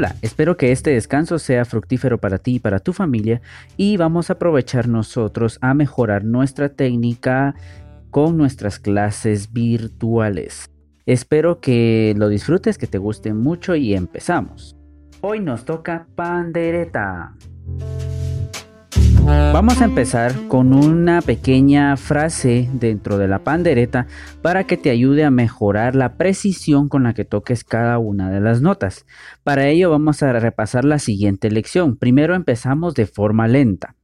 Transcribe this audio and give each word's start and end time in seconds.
Hola, 0.00 0.16
espero 0.22 0.56
que 0.56 0.72
este 0.72 0.92
descanso 0.92 1.38
sea 1.38 1.66
fructífero 1.66 2.16
para 2.16 2.38
ti 2.38 2.54
y 2.54 2.58
para 2.58 2.78
tu 2.78 2.94
familia 2.94 3.42
y 3.76 3.98
vamos 3.98 4.30
a 4.30 4.32
aprovechar 4.32 4.88
nosotros 4.88 5.58
a 5.60 5.74
mejorar 5.74 6.24
nuestra 6.24 6.70
técnica 6.70 7.54
con 8.08 8.38
nuestras 8.38 8.78
clases 8.78 9.52
virtuales. 9.52 10.70
Espero 11.04 11.60
que 11.60 12.14
lo 12.16 12.30
disfrutes, 12.30 12.78
que 12.78 12.86
te 12.86 12.96
guste 12.96 13.34
mucho 13.34 13.76
y 13.76 13.92
empezamos. 13.92 14.74
Hoy 15.20 15.40
nos 15.40 15.66
toca 15.66 16.06
pandereta. 16.14 17.36
Vamos 19.26 19.82
a 19.82 19.84
empezar 19.84 20.32
con 20.48 20.72
una 20.72 21.20
pequeña 21.20 21.96
frase 21.96 22.70
dentro 22.72 23.18
de 23.18 23.28
la 23.28 23.40
pandereta 23.40 24.06
para 24.42 24.64
que 24.64 24.76
te 24.76 24.90
ayude 24.90 25.24
a 25.24 25.30
mejorar 25.30 25.94
la 25.94 26.14
precisión 26.14 26.88
con 26.88 27.02
la 27.02 27.14
que 27.14 27.24
toques 27.24 27.62
cada 27.64 27.98
una 27.98 28.30
de 28.30 28.40
las 28.40 28.62
notas. 28.62 29.06
Para 29.44 29.68
ello 29.68 29.90
vamos 29.90 30.22
a 30.22 30.32
repasar 30.32 30.84
la 30.84 30.98
siguiente 30.98 31.50
lección. 31.50 31.96
Primero 31.96 32.34
empezamos 32.34 32.94
de 32.94 33.06
forma 33.06 33.48
lenta. 33.48 33.96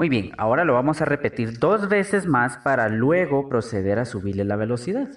Muy 0.00 0.08
bien, 0.08 0.30
ahora 0.38 0.64
lo 0.64 0.72
vamos 0.72 1.02
a 1.02 1.04
repetir 1.04 1.58
dos 1.58 1.90
veces 1.90 2.26
más 2.26 2.56
para 2.56 2.88
luego 2.88 3.50
proceder 3.50 3.98
a 3.98 4.06
subirle 4.06 4.44
la 4.46 4.56
velocidad. 4.56 5.10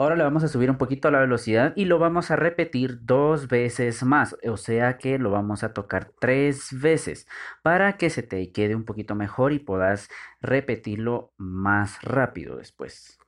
Ahora 0.00 0.16
le 0.16 0.24
vamos 0.24 0.42
a 0.42 0.48
subir 0.48 0.70
un 0.70 0.78
poquito 0.78 1.10
la 1.10 1.20
velocidad 1.20 1.74
y 1.76 1.84
lo 1.84 1.98
vamos 1.98 2.30
a 2.30 2.36
repetir 2.36 3.00
dos 3.02 3.48
veces 3.48 4.02
más, 4.02 4.34
o 4.48 4.56
sea 4.56 4.96
que 4.96 5.18
lo 5.18 5.30
vamos 5.30 5.62
a 5.62 5.74
tocar 5.74 6.10
tres 6.18 6.68
veces 6.72 7.28
para 7.60 7.98
que 7.98 8.08
se 8.08 8.22
te 8.22 8.50
quede 8.50 8.74
un 8.74 8.86
poquito 8.86 9.14
mejor 9.14 9.52
y 9.52 9.58
puedas 9.58 10.08
repetirlo 10.40 11.34
más 11.36 12.00
rápido 12.00 12.56
después. 12.56 13.19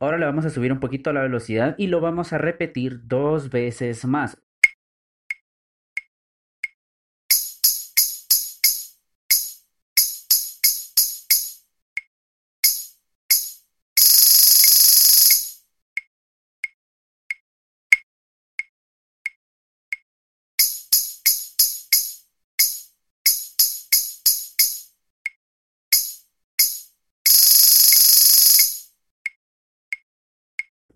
Ahora 0.00 0.16
le 0.16 0.24
vamos 0.24 0.46
a 0.46 0.50
subir 0.50 0.72
un 0.72 0.80
poquito 0.80 1.12
la 1.12 1.20
velocidad 1.20 1.74
y 1.78 1.88
lo 1.88 2.00
vamos 2.00 2.32
a 2.32 2.38
repetir 2.38 3.06
dos 3.06 3.50
veces 3.50 4.06
más. 4.06 4.42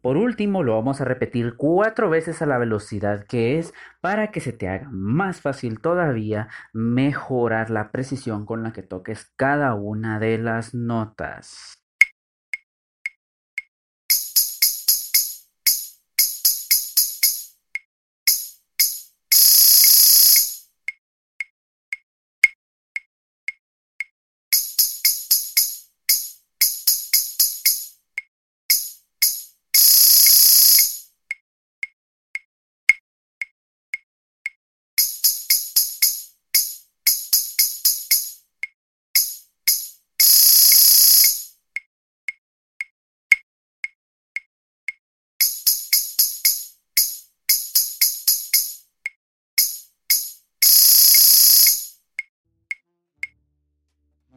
Por 0.04 0.18
último, 0.18 0.62
lo 0.62 0.74
vamos 0.74 1.00
a 1.00 1.06
repetir 1.06 1.56
cuatro 1.56 2.10
veces 2.10 2.42
a 2.42 2.46
la 2.46 2.58
velocidad 2.58 3.24
que 3.26 3.58
es 3.58 3.72
para 4.02 4.30
que 4.32 4.40
se 4.40 4.52
te 4.52 4.68
haga 4.68 4.90
más 4.90 5.40
fácil 5.40 5.80
todavía 5.80 6.48
mejorar 6.74 7.70
la 7.70 7.90
precisión 7.90 8.44
con 8.44 8.62
la 8.62 8.74
que 8.74 8.82
toques 8.82 9.32
cada 9.36 9.74
una 9.74 10.18
de 10.18 10.36
las 10.36 10.74
notas. 10.74 11.83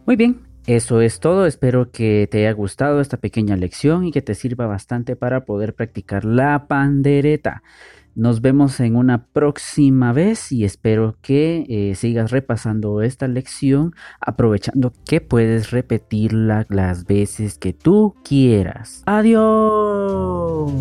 Muy 0.08 0.16
bien, 0.16 0.40
eso 0.68 1.02
es 1.02 1.20
todo. 1.20 1.46
Espero 1.46 1.92
que 1.92 2.30
te 2.32 2.38
haya 2.38 2.54
gustado 2.54 3.02
esta 3.02 3.18
pequeña 3.18 3.58
lección 3.58 4.06
y 4.06 4.14
que 4.14 4.22
te 4.22 4.36
sirva 4.36 4.66
bastante 4.66 5.18
para 5.18 5.44
poder 5.44 5.76
practicar 5.76 6.24
la 6.24 6.68
pandereta. 6.70 7.62
Nos 8.16 8.40
vemos 8.40 8.80
en 8.80 8.96
una 8.96 9.26
próxima 9.26 10.14
vez 10.14 10.54
y 10.54 10.64
espero 10.64 11.18
que 11.22 11.66
eh, 11.68 11.94
sigas 11.96 12.32
repasando 12.32 13.02
esta 13.02 13.28
lección 13.28 13.94
aprovechando 14.22 14.94
que 15.06 15.20
puedes 15.20 15.72
repetirla 15.72 16.66
las 16.70 17.06
veces 17.06 17.58
que 17.58 17.74
tú 17.74 18.16
quieras. 18.24 19.04
Adiós. 19.06 20.72